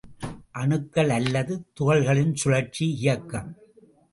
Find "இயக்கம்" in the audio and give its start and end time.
2.95-3.51